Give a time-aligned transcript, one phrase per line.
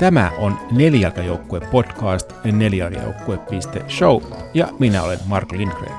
[0.00, 4.22] Tämä on Nelijalkajoukkue podcast nelijalkajoukkue.show
[4.54, 5.92] ja minä olen Marko Lindgren.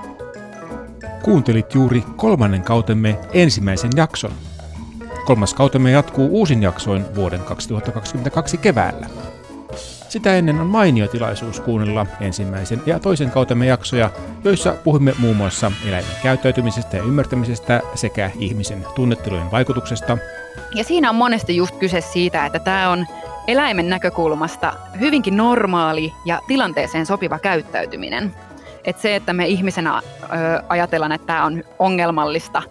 [1.24, 4.32] Kuuntelit juuri kolmannen kautemme ensimmäisen jakson.
[5.26, 9.08] Kolmas kautemme jatkuu uusin jaksoin vuoden 2022 keväällä.
[10.10, 14.10] Sitä ennen on mainio tilaisuus kuunnella ensimmäisen ja toisen kautemme jaksoja,
[14.44, 20.18] joissa puhumme muun muassa eläimen käyttäytymisestä ja ymmärtämisestä sekä ihmisen tunnettelujen vaikutuksesta.
[20.76, 23.06] Ja siinä on monesti just kyse siitä, että tämä on
[23.48, 28.36] eläimen näkökulmasta hyvinkin normaali ja tilanteeseen sopiva käyttäytyminen.
[28.86, 30.02] Et se, että me ihmisenä ö,
[30.70, 32.64] ajatellaan, että tämä on ongelmallista,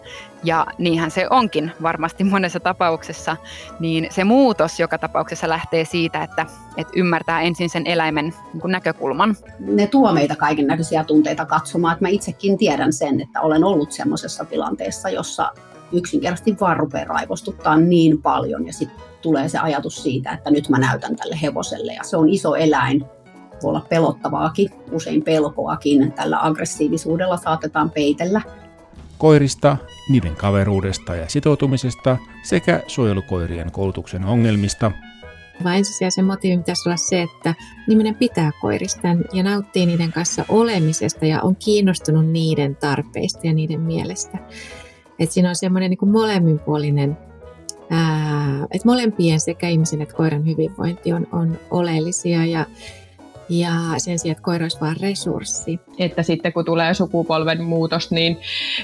[0.43, 3.37] ja niinhän se onkin varmasti monessa tapauksessa,
[3.79, 6.45] niin se muutos joka tapauksessa lähtee siitä, että,
[6.77, 9.35] että ymmärtää ensin sen eläimen niin näkökulman.
[9.59, 11.93] Ne tuo meitä kaiken näköisiä tunteita katsomaan.
[11.93, 15.51] Että mä itsekin tiedän sen, että olen ollut semmoisessa tilanteessa, jossa
[15.91, 20.79] yksinkertaisesti vaan rupeaa raivostuttaa niin paljon ja sitten tulee se ajatus siitä, että nyt mä
[20.79, 23.05] näytän tälle hevoselle ja se on iso eläin,
[23.63, 26.11] voi olla pelottavaakin, usein pelkoakin.
[26.11, 28.41] Tällä aggressiivisuudella saatetaan peitellä.
[29.17, 29.77] Koirista,
[30.09, 34.91] niiden kaveruudesta ja sitoutumisesta sekä suojelukoirien koulutuksen ongelmista.
[35.63, 37.55] Vaan ensisijaisen motiivin pitäisi olla se, että
[37.89, 43.79] ihminen pitää koirista ja nauttii niiden kanssa olemisesta ja on kiinnostunut niiden tarpeista ja niiden
[43.79, 44.37] mielestä.
[45.21, 47.17] Että siinä on semmoinen niin molemminpuolinen
[48.71, 52.65] että molempien sekä ihmisen että koiran hyvinvointi on, on oleellisia ja,
[53.49, 55.79] ja sen sijaan, että koira olisi vain resurssi.
[55.99, 58.37] Että sitten kun tulee sukupolven muutos, niin,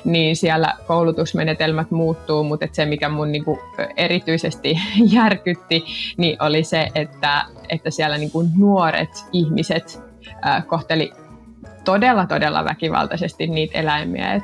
[0.05, 3.59] niin siellä koulutusmenetelmät muuttuu, mutta että se mikä mun niinku
[3.95, 4.79] erityisesti
[5.15, 5.83] järkytti,
[6.17, 10.01] niin oli se, että, että siellä niinku nuoret ihmiset
[10.41, 11.11] ää, kohteli
[11.85, 14.41] todella, todella väkivaltaisesti niitä eläimiä.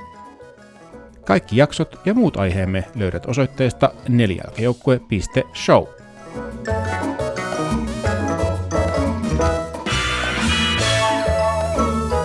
[1.25, 5.83] Kaikki jaksot ja muut aiheemme löydät osoitteesta nelijalkajoukkue.show.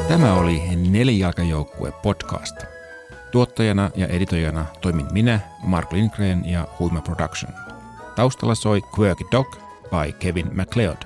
[0.09, 2.57] Tämä oli Nelijalkajoukkue podcast.
[3.31, 7.53] Tuottajana ja editoijana toimin minä, Mark Lindgren ja Huima Production.
[8.17, 9.57] Taustalla soi Quirky Dog
[9.91, 10.97] by Kevin MacLeod.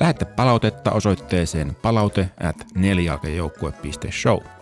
[0.00, 4.59] Lähetä palautetta osoitteeseen palaute at nelijalkajoukkue.show.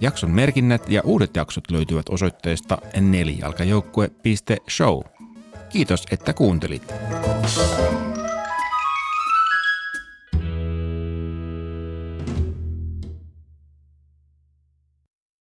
[0.00, 5.00] Jakson merkinnät ja uudet jaksot löytyvät osoitteesta nelijalkajoukkue.show.
[5.68, 6.92] Kiitos, että kuuntelit.